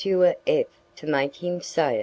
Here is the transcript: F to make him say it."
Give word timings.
F 0.47 0.65
to 0.95 1.05
make 1.05 1.43
him 1.43 1.61
say 1.61 1.97
it." 1.97 1.99